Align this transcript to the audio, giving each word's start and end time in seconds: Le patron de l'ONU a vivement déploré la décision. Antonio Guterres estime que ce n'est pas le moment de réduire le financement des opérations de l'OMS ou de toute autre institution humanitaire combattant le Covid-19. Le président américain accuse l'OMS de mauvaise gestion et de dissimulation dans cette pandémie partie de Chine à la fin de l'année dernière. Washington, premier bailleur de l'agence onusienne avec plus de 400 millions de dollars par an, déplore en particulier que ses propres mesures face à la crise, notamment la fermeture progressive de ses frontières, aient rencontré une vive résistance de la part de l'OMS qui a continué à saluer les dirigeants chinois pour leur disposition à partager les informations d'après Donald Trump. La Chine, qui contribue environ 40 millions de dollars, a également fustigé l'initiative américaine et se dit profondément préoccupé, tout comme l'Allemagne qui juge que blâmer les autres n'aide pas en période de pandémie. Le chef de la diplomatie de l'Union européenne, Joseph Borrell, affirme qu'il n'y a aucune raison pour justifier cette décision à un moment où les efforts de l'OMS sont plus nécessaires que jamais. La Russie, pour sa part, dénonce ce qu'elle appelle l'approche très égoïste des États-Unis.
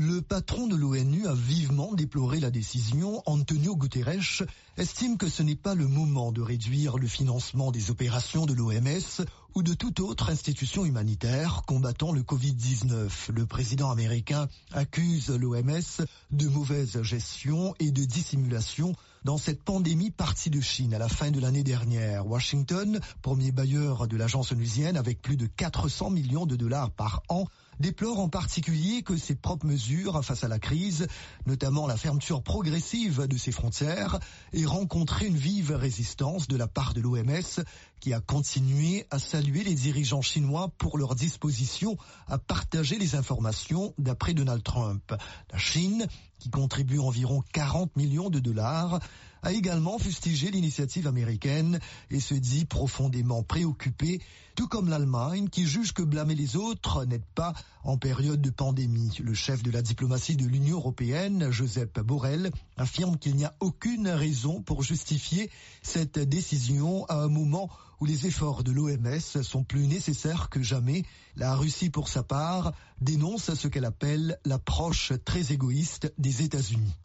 Le 0.00 0.22
patron 0.22 0.68
de 0.68 0.76
l'ONU 0.76 1.26
a 1.26 1.34
vivement 1.34 1.92
déploré 1.92 2.38
la 2.38 2.52
décision. 2.52 3.20
Antonio 3.26 3.74
Guterres 3.74 4.44
estime 4.76 5.16
que 5.18 5.28
ce 5.28 5.42
n'est 5.42 5.56
pas 5.56 5.74
le 5.74 5.88
moment 5.88 6.30
de 6.30 6.40
réduire 6.40 6.98
le 6.98 7.08
financement 7.08 7.72
des 7.72 7.90
opérations 7.90 8.46
de 8.46 8.52
l'OMS 8.52 9.26
ou 9.56 9.64
de 9.64 9.74
toute 9.74 9.98
autre 9.98 10.30
institution 10.30 10.84
humanitaire 10.84 11.62
combattant 11.66 12.12
le 12.12 12.20
Covid-19. 12.22 13.32
Le 13.32 13.44
président 13.44 13.90
américain 13.90 14.48
accuse 14.70 15.30
l'OMS 15.30 16.06
de 16.30 16.46
mauvaise 16.46 17.02
gestion 17.02 17.74
et 17.80 17.90
de 17.90 18.04
dissimulation 18.04 18.94
dans 19.24 19.38
cette 19.38 19.62
pandémie 19.62 20.10
partie 20.10 20.50
de 20.50 20.60
Chine 20.60 20.94
à 20.94 20.98
la 20.98 21.08
fin 21.08 21.30
de 21.30 21.40
l'année 21.40 21.64
dernière. 21.64 22.26
Washington, 22.26 23.00
premier 23.22 23.52
bailleur 23.52 24.06
de 24.06 24.16
l'agence 24.16 24.52
onusienne 24.52 24.96
avec 24.96 25.20
plus 25.20 25.36
de 25.36 25.46
400 25.46 26.10
millions 26.10 26.46
de 26.46 26.56
dollars 26.56 26.90
par 26.90 27.22
an, 27.28 27.46
déplore 27.80 28.18
en 28.18 28.28
particulier 28.28 29.02
que 29.02 29.16
ses 29.16 29.34
propres 29.34 29.66
mesures 29.66 30.24
face 30.24 30.44
à 30.44 30.48
la 30.48 30.58
crise, 30.58 31.06
notamment 31.46 31.86
la 31.86 31.96
fermeture 31.96 32.42
progressive 32.42 33.26
de 33.26 33.36
ses 33.36 33.52
frontières, 33.52 34.18
aient 34.52 34.64
rencontré 34.64 35.26
une 35.26 35.36
vive 35.36 35.72
résistance 35.72 36.48
de 36.48 36.56
la 36.56 36.66
part 36.66 36.94
de 36.94 37.00
l'OMS 37.00 37.62
qui 38.00 38.12
a 38.12 38.20
continué 38.20 39.06
à 39.10 39.18
saluer 39.18 39.64
les 39.64 39.74
dirigeants 39.74 40.22
chinois 40.22 40.70
pour 40.78 40.98
leur 40.98 41.14
disposition 41.14 41.96
à 42.26 42.38
partager 42.38 42.98
les 42.98 43.14
informations 43.14 43.94
d'après 43.98 44.34
Donald 44.34 44.62
Trump. 44.62 45.14
La 45.52 45.58
Chine, 45.58 46.06
qui 46.38 46.50
contribue 46.50 46.98
environ 46.98 47.42
40 47.52 47.96
millions 47.96 48.30
de 48.30 48.38
dollars, 48.38 49.00
a 49.42 49.52
également 49.52 49.98
fustigé 49.98 50.50
l'initiative 50.50 51.06
américaine 51.06 51.78
et 52.10 52.20
se 52.20 52.34
dit 52.34 52.64
profondément 52.64 53.42
préoccupé, 53.42 54.20
tout 54.56 54.66
comme 54.66 54.88
l'Allemagne 54.88 55.48
qui 55.48 55.66
juge 55.66 55.92
que 55.92 56.02
blâmer 56.02 56.34
les 56.34 56.56
autres 56.56 57.04
n'aide 57.04 57.24
pas 57.34 57.54
en 57.84 57.96
période 57.96 58.40
de 58.40 58.50
pandémie. 58.50 59.16
Le 59.22 59.34
chef 59.34 59.62
de 59.62 59.70
la 59.70 59.82
diplomatie 59.82 60.36
de 60.36 60.46
l'Union 60.46 60.78
européenne, 60.78 61.50
Joseph 61.50 61.92
Borrell, 61.94 62.50
affirme 62.76 63.18
qu'il 63.18 63.36
n'y 63.36 63.44
a 63.44 63.54
aucune 63.60 64.08
raison 64.08 64.60
pour 64.60 64.82
justifier 64.82 65.50
cette 65.82 66.18
décision 66.18 67.06
à 67.06 67.22
un 67.22 67.28
moment 67.28 67.70
où 68.00 68.06
les 68.06 68.26
efforts 68.26 68.62
de 68.62 68.70
l'OMS 68.70 69.42
sont 69.42 69.64
plus 69.64 69.86
nécessaires 69.86 70.50
que 70.50 70.62
jamais. 70.62 71.04
La 71.36 71.54
Russie, 71.54 71.90
pour 71.90 72.08
sa 72.08 72.22
part, 72.22 72.72
dénonce 73.00 73.54
ce 73.54 73.68
qu'elle 73.68 73.84
appelle 73.84 74.38
l'approche 74.44 75.12
très 75.24 75.52
égoïste 75.52 76.12
des 76.28 76.42
États-Unis. 76.42 76.98